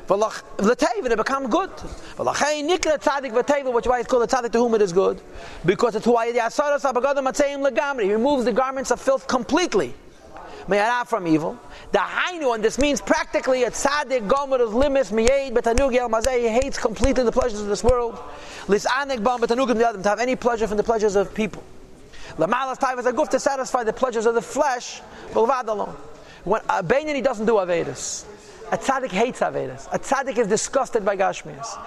V'lateva, 0.07 1.11
it 1.11 1.17
become 1.17 1.49
good. 1.49 1.69
V'lachay 2.17 2.63
nikra 2.67 2.99
tzaddik 2.99 3.31
v'teva, 3.31 3.73
which 3.73 3.85
is 3.85 3.89
why 3.89 3.99
it's 3.99 4.07
called 4.07 4.23
a 4.23 4.27
tzaddik 4.27 4.51
to 4.51 4.59
whom 4.59 4.75
it 4.75 4.81
is 4.81 4.91
good, 4.91 5.21
because 5.65 5.95
it's 5.95 6.05
why 6.05 6.31
the 6.31 6.39
asaras 6.39 6.81
abagadim 6.81 7.25
matzeim 7.25 7.67
legamri. 7.67 8.03
He 8.03 8.13
removes 8.13 8.45
the 8.45 8.51
garments 8.51 8.91
of 8.91 8.99
filth 8.99 9.27
completely. 9.27 9.93
Mayara 10.67 11.05
from 11.05 11.27
evil. 11.27 11.57
The 11.91 11.99
hainu, 11.99 12.55
and 12.55 12.63
this 12.63 12.77
means 12.77 13.01
practically 13.01 13.63
a 13.63 13.71
tzaddik 13.71 14.27
gomer 14.27 14.61
is 14.61 14.69
limis 14.71 15.11
miyeid 15.11 15.53
betanug 15.53 15.95
el 15.95 16.09
mazeh. 16.09 16.39
He 16.39 16.47
hates 16.49 16.77
completely 16.77 17.23
the 17.23 17.31
pleasures 17.31 17.61
of 17.61 17.67
this 17.67 17.83
world. 17.83 18.15
Lisanek 18.67 19.23
bam 19.23 19.39
betanugim 19.39 19.75
the 19.75 20.01
to 20.01 20.09
have 20.09 20.19
any 20.19 20.35
pleasure 20.35 20.67
from 20.67 20.77
the 20.77 20.83
pleasures 20.83 21.15
of 21.15 21.33
people. 21.33 21.63
Lamalas 22.37 22.77
taivas 22.77 23.03
aguf 23.03 23.29
to 23.29 23.39
satisfy 23.39 23.83
the 23.83 23.93
pleasures 23.93 24.25
of 24.25 24.33
the 24.33 24.41
flesh, 24.41 25.01
but 25.33 25.67
alone. 25.67 25.95
When 26.43 26.61
uh, 26.67 26.79
a 26.79 26.83
Beinani 26.83 27.23
doesn't 27.23 27.45
do 27.45 27.53
Avedis. 27.53 28.25
A 28.71 28.77
tzaddik 28.77 29.11
hates 29.11 29.41
Avedis. 29.41 29.87
A 29.91 29.99
tzaddik 29.99 30.37
is 30.37 30.47
disgusted 30.47 31.05
by 31.05 31.15
Gashmias 31.15 31.77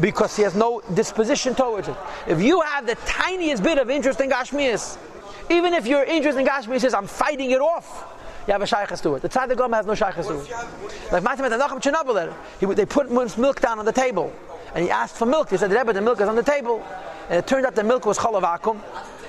because 0.00 0.36
he 0.36 0.42
has 0.42 0.54
no 0.54 0.80
disposition 0.94 1.54
towards 1.54 1.88
it. 1.88 1.96
If 2.26 2.40
you 2.42 2.60
have 2.62 2.86
the 2.86 2.96
tiniest 3.06 3.62
bit 3.62 3.78
of 3.78 3.90
interest 3.90 4.20
in 4.20 4.30
Gashmias, 4.30 4.98
even 5.50 5.74
if 5.74 5.86
your 5.86 6.04
interest 6.04 6.38
in 6.38 6.46
Gashmias 6.46 6.80
says, 6.80 6.94
I'm 6.94 7.06
fighting 7.06 7.50
it 7.50 7.60
off, 7.60 8.08
you 8.46 8.52
have 8.52 8.62
a 8.62 8.66
shaykhs 8.66 9.00
to 9.02 9.14
it. 9.14 9.22
The 9.22 9.28
tzaddik 9.28 9.56
gom 9.56 9.72
has 9.72 9.86
no 9.86 9.94
shaykhs 9.94 10.26
to 10.26 10.40
it. 10.40 10.50
Like 11.12 11.22
Nachum 11.22 11.80
Chernobyl, 11.80 12.74
they 12.74 12.86
put 12.86 13.10
milk 13.10 13.60
down 13.60 13.78
on 13.78 13.84
the 13.84 13.92
table, 13.92 14.32
and 14.74 14.82
he 14.84 14.90
asked 14.90 15.16
for 15.16 15.26
milk. 15.26 15.50
He 15.50 15.56
said, 15.58 15.70
Rebbe, 15.70 15.92
the 15.92 16.00
milk 16.00 16.20
is 16.20 16.28
on 16.28 16.34
the 16.34 16.42
table. 16.42 16.82
And 17.28 17.38
it 17.38 17.46
turned 17.46 17.66
out 17.66 17.74
the 17.76 17.84
milk 17.84 18.04
was 18.04 18.18
chalav 18.18 18.42
akum. 18.42 18.80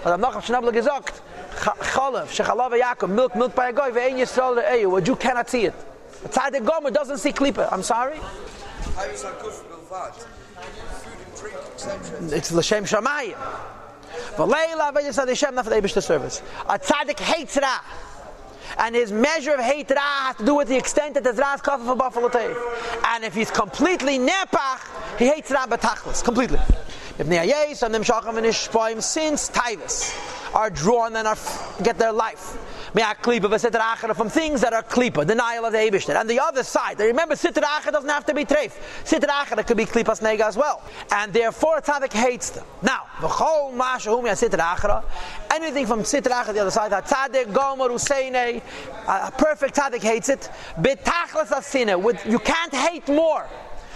But 0.03 0.19
Nachum 0.19 0.41
Chernobyl 0.41 0.74
gesagt, 0.74 1.22
chalav, 1.51 2.27
shechalav 2.27 2.79
yakum, 2.79 3.10
milk, 3.10 3.36
milk 3.36 3.53
by 3.53 3.69
a 3.69 3.74
guy, 3.74 3.91
ve'en 3.91 4.17
yisrael 4.17 4.55
re'eyu, 4.63 4.89
what 4.89 5.05
you 5.05 5.15
cannot 5.15 5.48
see 5.50 5.65
it. 5.65 5.75
A 6.23 6.29
tzaddik 6.29 6.65
gomer 6.65 6.91
doesn't 6.91 7.17
see 7.17 7.31
klipa. 7.31 7.71
I'm 7.71 7.83
sorry? 7.83 8.19
It's 12.31 12.51
l'shem 12.51 12.85
shamayim. 12.85 13.37
V'leila 14.35 14.93
v'yisad 14.93 15.27
Hashem 15.27 15.55
not 15.55 15.65
for 15.65 15.69
the 15.69 15.81
Eibush 15.81 16.01
service. 16.01 16.41
A 16.69 16.79
tzaddik 16.79 17.19
hates 17.19 17.57
Ra. 17.57 17.79
And 18.77 18.95
his 18.95 19.11
measure 19.11 19.53
of 19.53 19.59
hate 19.59 19.89
Ra 19.89 20.27
has 20.27 20.35
to 20.37 20.45
do 20.45 20.55
with 20.55 20.67
the 20.67 20.77
extent 20.77 21.13
that 21.15 21.23
there's 21.23 21.37
Ra's 21.37 21.61
kafir 21.61 21.85
for 21.85 21.95
Buffalo 21.95 22.29
Tev. 22.29 22.55
And 23.07 23.23
if 23.23 23.33
he's 23.33 23.51
completely 23.51 24.17
nepach, 24.17 25.17
he 25.19 25.27
hates 25.27 25.51
Ra 25.51 25.67
betachlis, 25.67 26.23
completely. 26.23 26.59
If 27.19 27.27
Neayes 27.27 27.83
and 27.83 27.93
them 27.93 28.03
Shacham 28.03 28.37
and 28.37 28.45
Ishpoim 28.47 29.01
since 29.01 29.49
Taivas 29.49 30.15
are 30.55 30.69
drawn 30.69 31.15
and 31.15 31.27
are, 31.27 31.37
get 31.83 31.99
their 31.99 32.11
life. 32.11 32.57
From 32.93 34.29
things 34.29 34.62
that 34.62 34.71
are 34.73 34.83
klipa, 34.83 35.25
denial 35.25 35.65
of 35.65 35.71
the 35.71 35.79
Eibishter. 35.79 36.15
And 36.15 36.29
the 36.29 36.39
other 36.39 36.63
side, 36.63 37.00
remember, 37.00 37.33
Sitra 37.33 37.63
Acher 37.63 37.91
doesn't 37.91 38.09
have 38.09 38.25
to 38.27 38.33
be 38.35 38.45
treif. 38.45 38.73
Sitra 39.03 39.29
Acher 39.29 39.65
could 39.65 39.77
be 39.77 39.85
klipas 39.85 40.21
nega 40.21 40.41
as 40.41 40.55
well. 40.55 40.81
And 41.12 41.33
therefore, 41.33 41.81
Tzaddik 41.81 42.13
hates 42.13 42.51
them. 42.51 42.65
Now, 42.83 43.07
v'chol 43.17 43.73
ma'ashahum 43.73 44.25
ya 44.25 44.33
Sitra 44.33 44.75
Acher, 44.75 45.03
anything 45.50 45.88
from 45.88 46.01
Sitra 46.01 46.43
Acher, 46.43 46.53
the 46.53 46.59
other 46.59 46.71
side, 46.71 46.91
Tzaddik, 46.91 47.51
Gomer, 47.51 47.89
Useine, 47.89 48.62
a 49.07 49.31
perfect 49.31 49.75
Tzaddik 49.75 50.01
hates 50.01 50.29
it. 50.29 50.50
Betachlas 50.77 51.50
asine, 51.50 51.97
you 52.29 52.39
can't 52.39 52.73
hate 52.75 53.07
more. 53.07 53.47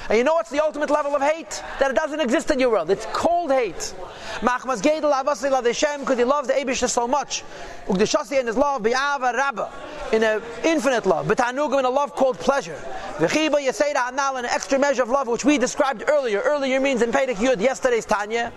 And 0.10 0.18
you 0.18 0.24
know 0.24 0.36
what's 0.36 0.50
the 0.50 0.64
ultimate 0.64 0.90
level 0.90 1.16
of 1.16 1.22
hate? 1.22 1.62
That 1.80 1.92
it 1.92 1.96
doesn't 1.96 2.20
exist 2.22 2.50
in 2.50 2.60
your 2.60 2.70
world. 2.70 2.90
It's 2.90 3.06
cold 3.08 3.52
hate. 3.52 3.94
Machmas 4.40 4.82
Gedel 4.82 5.12
Avasi 5.12 5.52
La 5.52 5.62
Deshem 5.62 6.00
because 6.00 6.18
he 6.18 6.24
loves 6.24 6.48
the 6.48 6.54
Abisha 6.54 6.90
so 6.90 7.08
much. 7.08 7.44
Ugdeshasi 7.88 8.40
in 8.40 8.48
his 8.48 8.56
love, 8.56 8.84
Bi'ava 8.84 9.34
Rabba, 9.34 9.72
in 10.14 10.24
an 10.24 10.42
infinite 10.64 11.06
love. 11.06 11.28
B'tanugim 11.28 11.80
in 11.80 11.86
a 11.86 11.90
love 11.90 12.14
called 12.14 12.40
pleasure. 12.40 12.80
V'chiba 13.18 13.56
Yeseda 13.56 14.12
Anal 14.12 14.38
an 14.38 14.46
extra 14.46 14.80
measure 14.80 15.04
of 15.04 15.10
love 15.10 15.28
which 15.28 15.44
we 15.44 15.58
described 15.58 16.06
earlier. 16.08 16.40
Earlier 16.40 16.80
means 16.80 17.02
in 17.02 17.12
Perek 17.12 17.36
Yud, 17.36 17.60
yesterday's 17.60 18.06
Tanya. 18.06 18.54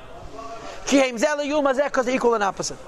Kihem 0.85 1.19
Zela 1.19 1.45
Yul 1.45 1.63
because 1.85 2.07
they're 2.07 2.15
equal 2.15 2.35
and 2.35 2.45
opposite. 2.45 2.79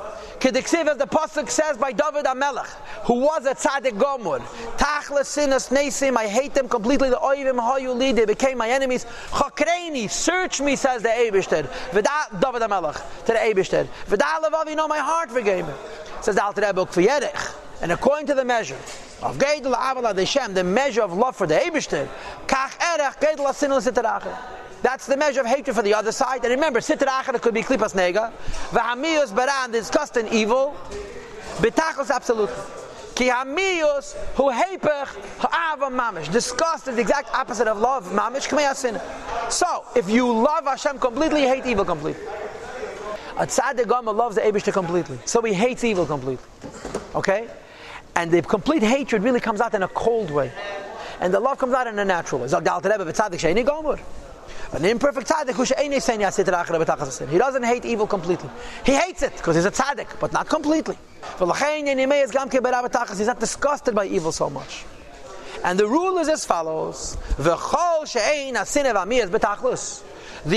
Kediksiv 0.42 0.88
as 0.88 0.96
the 0.96 1.06
Pasuk 1.06 1.48
says 1.48 1.76
by 1.76 1.92
David 1.92 2.24
HaMelech, 2.24 2.66
who 3.04 3.20
was 3.20 3.46
a 3.46 3.54
tzaddik 3.54 3.96
gomor. 3.96 4.40
Tachla 4.76 5.20
sinas 5.20 5.70
nesim, 5.70 6.16
I 6.16 6.26
hate 6.26 6.52
them 6.52 6.68
completely. 6.68 7.10
The 7.10 7.16
oivim 7.16 7.60
hayuli, 7.60 8.12
they 8.12 8.24
became 8.24 8.58
my 8.58 8.68
enemies. 8.68 9.06
Chakreini, 9.30 10.10
search 10.10 10.60
me, 10.60 10.74
says 10.74 11.00
the 11.00 11.10
Eibishter. 11.10 11.68
V'da 11.92 12.40
David 12.40 12.62
HaMelech 12.62 13.24
to 13.26 13.32
the 13.32 13.38
Eibishter. 13.38 13.86
V'da 14.08 14.42
levavi, 14.42 14.74
know 14.74 14.88
my 14.88 14.98
heart 14.98 15.30
forgave 15.30 15.64
me. 15.64 15.74
Says 16.22 16.34
the 16.34 16.42
Alter 16.42 16.62
Rebbe, 16.62 16.86
Kfiyerech. 16.86 17.54
And 17.80 17.92
according 17.92 18.26
to 18.26 18.34
the 18.34 18.44
measure 18.44 18.74
of 19.22 19.38
Geidel 19.38 19.76
Avala 19.76 20.12
Deshem, 20.12 20.54
the 20.54 20.64
measure 20.64 21.02
of 21.02 21.12
love 21.12 21.36
for 21.36 21.46
the 21.46 21.54
Eibishter, 21.54 22.08
Kach 22.48 22.74
Erech 22.80 23.20
Geidel 23.20 23.46
Asinul 23.46 23.80
Sitarachah. 23.80 24.36
That's 24.82 25.06
the 25.06 25.16
measure 25.16 25.40
of 25.40 25.46
hatred 25.46 25.76
for 25.76 25.82
the 25.82 25.94
other 25.94 26.12
side. 26.12 26.44
And 26.44 26.50
remember, 26.50 26.80
Sitra 26.80 27.06
Achara 27.06 27.40
could 27.40 27.54
be 27.54 27.62
Klipas 27.62 27.94
Nega. 27.94 28.32
V'hamiyos 28.70 29.34
baran, 29.34 29.70
disgust 29.70 30.16
and 30.16 30.28
evil. 30.28 30.76
Betachos 31.58 32.10
absolute. 32.10 32.50
Ki 33.14 33.28
hamiyos 33.28 34.14
hu 34.34 34.50
hepech 34.50 35.08
ha'ava 35.38 35.86
mamish. 35.86 36.32
Disgust 36.32 36.88
is 36.88 36.96
the 36.96 37.02
exact 37.02 37.32
opposite 37.34 37.68
of 37.68 37.78
love. 37.78 38.06
Mamish 38.06 38.48
k'meyasin. 38.48 39.00
So, 39.50 39.84
if 39.94 40.08
you 40.10 40.32
love 40.32 40.64
Hashem 40.64 40.98
completely, 40.98 41.42
you 41.42 41.48
hate 41.48 41.66
evil 41.66 41.84
completely. 41.84 42.26
A 43.36 43.46
tzaddik 43.46 43.86
loves 44.14 44.36
the 44.36 44.42
Abishta 44.42 44.72
completely. 44.72 45.18
So 45.24 45.40
he 45.42 45.54
hates 45.54 45.84
evil 45.84 46.06
completely. 46.06 46.44
Okay? 47.14 47.48
And 48.14 48.30
the 48.30 48.42
complete 48.42 48.82
hatred 48.82 49.22
really 49.22 49.40
comes 49.40 49.60
out 49.60 49.74
in 49.74 49.82
a 49.82 49.88
cold 49.88 50.30
way. 50.30 50.52
And 51.20 51.32
the 51.32 51.40
love 51.40 51.58
comes 51.58 51.72
out 51.72 51.86
in 51.86 51.98
a 51.98 52.04
natural 52.04 52.42
way. 52.42 52.48
An 54.72 54.84
imperfect 54.86 55.28
tzaddik 55.28 57.28
He 57.28 57.38
doesn't 57.38 57.62
hate 57.62 57.84
evil 57.84 58.06
completely. 58.06 58.48
He 58.86 58.92
hates 58.92 59.22
it 59.22 59.36
because 59.36 59.56
he's 59.56 59.66
a 59.66 59.70
tzaddik, 59.70 60.18
but 60.18 60.32
not 60.32 60.48
completely. 60.48 60.96
He's 61.38 63.26
not 63.26 63.40
disgusted 63.40 63.94
by 63.94 64.06
evil 64.06 64.32
so 64.32 64.48
much. 64.48 64.86
And 65.62 65.78
the 65.78 65.86
rule 65.86 66.18
is 66.18 66.28
as 66.28 66.44
follows: 66.44 67.16
The 67.36 67.56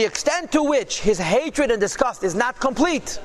extent 0.06 0.52
to 0.54 0.64
which 0.64 1.02
his 1.02 1.20
hatred 1.20 1.72
and 1.72 1.82
disgust 1.82 2.24
is 2.24 2.36
not 2.36 2.60
complete 2.60 3.20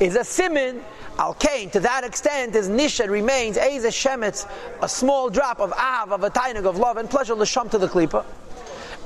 is 0.00 0.16
a 0.16 0.24
simin 0.24 0.82
Al 1.18 1.34
Kain, 1.34 1.68
to 1.70 1.80
that 1.80 2.02
extent, 2.02 2.54
his 2.54 2.70
nisha 2.70 3.08
remains 3.08 3.58
a 3.58 3.60
shemetz, 3.60 4.48
a 4.80 4.88
small 4.88 5.28
drop 5.28 5.60
of 5.60 5.72
av, 5.74 6.12
of 6.12 6.24
a 6.24 6.30
tainig 6.30 6.64
of 6.64 6.78
love 6.78 6.96
and 6.96 7.10
pleasure, 7.10 7.34
l'sham 7.34 7.68
to 7.68 7.76
the 7.76 7.88
klipa. 7.88 8.24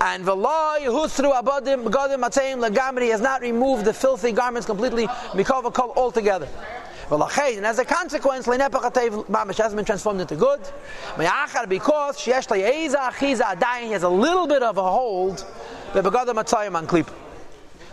And 0.01 0.25
v'lo 0.25 0.79
yehusru 0.81 1.33
abadim 1.41 1.85
gadim 1.91 2.21
matayim 2.21 2.59
legamri 2.69 3.11
has 3.11 3.21
not 3.21 3.41
removed 3.41 3.85
the 3.85 3.93
filthy 3.93 4.33
garments 4.33 4.67
completely, 4.67 5.07
mikova 5.07 5.73
kol 5.73 5.93
altogether. 5.97 6.49
And 7.11 7.67
as 7.67 7.79
a 7.79 7.85
consequence, 7.85 8.47
mamish 8.47 9.59
hasn't 9.59 9.77
been 9.77 9.85
transformed 9.85 10.23
into 10.23 10.37
good. 10.37 10.61
Because 11.69 12.25
he 12.25 12.31
has 12.31 12.47
a 12.51 14.09
little 14.09 14.47
bit 14.47 14.63
of 14.63 14.79
a 14.79 14.83
hold, 14.83 15.45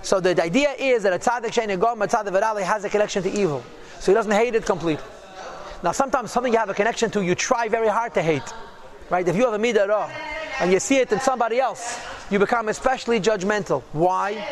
so 0.01 0.19
the 0.19 0.41
idea 0.41 0.71
is 0.79 1.03
that 1.03 1.13
a 1.13 1.19
tzaddik 1.19 1.51
shein 1.51 1.77
yagom, 1.77 2.01
a 2.01 2.07
tzaddik 2.07 2.31
v'rali 2.31 2.63
has 2.63 2.85
a 2.85 2.89
connection 2.89 3.21
to 3.21 3.29
evil. 3.29 3.61
So 3.99 4.11
he 4.11 4.15
doesn't 4.15 4.31
hate 4.31 4.55
it 4.55 4.65
completely. 4.65 5.03
Now 5.83 5.91
sometimes 5.91 6.31
something 6.31 6.53
you 6.53 6.59
have 6.59 6.69
a 6.69 6.73
connection 6.73 7.11
to, 7.11 7.21
you 7.21 7.35
try 7.35 7.67
very 7.67 7.89
hard 7.89 8.13
to 8.13 8.21
hate. 8.21 8.53
Right? 9.09 9.27
If 9.27 9.35
you 9.35 9.43
have 9.43 9.53
a 9.53 9.59
midah 9.59 9.87
and 10.61 10.71
you 10.71 10.79
see 10.79 10.97
it 10.97 11.11
in 11.11 11.19
somebody 11.19 11.59
else, 11.59 11.99
you 12.29 12.37
become 12.37 12.69
especially 12.69 13.19
judgmental. 13.19 13.81
Why? 13.93 14.47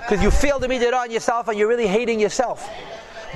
Because 0.00 0.22
you 0.22 0.30
feel 0.30 0.60
the 0.60 0.68
midah 0.68 0.94
on 0.94 1.10
yourself 1.10 1.48
and 1.48 1.58
you're 1.58 1.66
really 1.66 1.88
hating 1.88 2.20
yourself. 2.20 2.70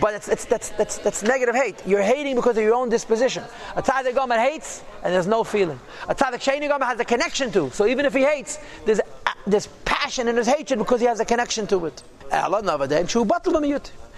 But 0.00 0.14
it's, 0.14 0.28
it's, 0.28 0.44
that's, 0.44 0.68
that's, 0.70 0.98
that's 0.98 1.24
negative 1.24 1.56
hate. 1.56 1.82
You're 1.84 2.02
hating 2.02 2.36
because 2.36 2.56
of 2.56 2.62
your 2.62 2.74
own 2.74 2.88
disposition. 2.88 3.42
A 3.74 3.82
tzaddik 3.82 4.14
gomer 4.14 4.38
hates 4.38 4.82
and 5.02 5.12
there's 5.12 5.26
no 5.26 5.42
feeling. 5.42 5.80
A 6.08 6.14
tzaddik 6.14 6.40
sheni 6.40 6.68
gomer 6.68 6.86
has 6.86 7.00
a 7.00 7.04
connection 7.04 7.50
to. 7.50 7.70
So 7.70 7.84
even 7.86 8.06
if 8.06 8.14
he 8.14 8.22
hates, 8.22 8.58
there's, 8.86 9.00
uh, 9.00 9.32
there's 9.44 9.66
passion 9.84 10.28
in 10.28 10.36
his 10.36 10.46
hatred 10.46 10.78
because 10.78 11.00
he 11.00 11.06
has 11.06 11.18
a 11.18 11.24
connection 11.24 11.66
to 11.66 11.86
it. 11.86 12.02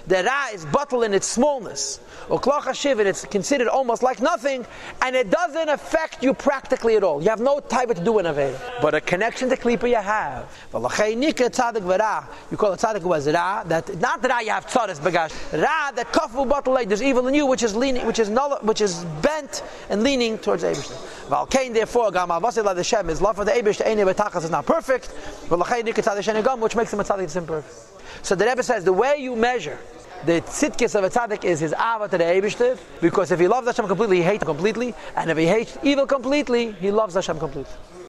The 0.06 0.22
ra 0.22 0.48
is 0.52 0.64
bottled 0.66 1.04
in 1.04 1.14
its 1.14 1.26
smallness. 1.26 2.00
Or 2.28 2.40
kloch 2.40 2.66
and 2.66 3.00
it's 3.08 3.24
considered 3.24 3.68
almost 3.68 4.02
like 4.02 4.20
nothing, 4.20 4.66
and 5.02 5.14
it 5.14 5.30
doesn't 5.30 5.68
affect 5.68 6.22
you 6.22 6.34
practically 6.34 6.96
at 6.96 7.04
all. 7.04 7.22
You 7.22 7.28
have 7.30 7.40
no 7.40 7.60
time 7.60 7.88
to 7.88 7.94
do 7.94 8.18
an 8.18 8.26
aveda. 8.26 8.58
But 8.82 8.94
a 8.94 9.00
connection 9.00 9.48
to 9.50 9.56
klipa 9.56 9.88
you 9.88 9.96
have. 9.96 10.50
You 10.72 12.56
call 12.56 12.72
it 12.72 12.80
tzaddik 12.80 13.02
was 13.02 13.28
ra, 13.28 13.62
that 13.64 14.00
not 14.00 14.24
ra 14.28 14.40
you 14.40 14.50
have 14.50 14.66
tzaddis 14.66 14.98
bagash. 14.98 15.32
Ra 15.52 15.92
that 15.92 16.12
kafu 16.12 16.48
bottle 16.48 16.72
like 16.72 16.88
there's 16.88 17.02
evil 17.02 17.26
in 17.28 17.34
you, 17.34 17.46
which 17.46 17.62
is 17.62 17.76
leaning, 17.76 18.06
which 18.06 18.18
is 18.18 18.28
null, 18.28 18.58
which 18.62 18.80
is 18.80 19.04
bent 19.22 19.62
and 19.88 20.02
leaning 20.02 20.38
towards 20.38 20.64
Eibush. 20.64 20.90
Valkain 21.28 21.72
therefore 21.74 22.10
gam 22.10 22.28
avasila 22.28 22.74
the 22.74 22.82
shem 22.82 23.08
is 23.08 23.20
love 23.20 23.36
for 23.36 23.44
the 23.44 23.52
Eibush. 23.52 23.84
Eine 23.86 24.04
betachas 24.04 24.44
is 24.44 24.50
not 24.50 24.66
perfect. 24.66 25.06
Which 25.48 26.76
makes 26.76 26.92
him 26.92 27.00
a 27.00 27.04
tzaddik 27.04 27.18
that's 27.18 27.36
imperfect. 27.36 27.74
So 28.22 28.34
the 28.34 28.46
Rebbe 28.46 28.62
says 28.62 28.82
the 28.84 28.92
way 28.92 29.16
you 29.18 29.36
measure 29.36 29.78
the 30.24 30.40
tzidkis 30.42 30.94
of 30.94 31.04
a 31.04 31.10
tzaddik 31.10 31.44
is 31.44 31.60
his 31.60 31.72
ava 31.72 32.08
to 32.08 32.18
the 32.18 32.24
Eibishter, 32.24 32.78
because 33.00 33.30
if 33.30 33.40
he 33.40 33.48
loves 33.48 33.66
Hashem 33.66 33.86
completely, 33.86 34.16
he 34.18 34.22
hates 34.22 34.42
Him 34.42 34.46
completely, 34.46 34.94
and 35.16 35.30
if 35.30 35.36
he 35.36 35.46
hates 35.46 35.78
evil 35.82 36.06
completely, 36.06 36.72
he 36.72 36.90
loves 36.90 37.14
Hashem 37.14 37.38
completely. 37.38 37.72